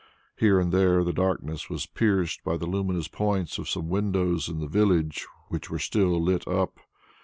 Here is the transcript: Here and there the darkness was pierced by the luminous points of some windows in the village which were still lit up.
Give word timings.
Here 0.35 0.59
and 0.59 0.71
there 0.71 1.03
the 1.03 1.13
darkness 1.13 1.69
was 1.69 1.85
pierced 1.85 2.43
by 2.43 2.57
the 2.57 2.65
luminous 2.65 3.07
points 3.07 3.59
of 3.59 3.69
some 3.69 3.87
windows 3.87 4.49
in 4.49 4.57
the 4.59 4.65
village 4.65 5.27
which 5.49 5.69
were 5.69 5.77
still 5.77 6.19
lit 6.19 6.47
up. 6.47 6.79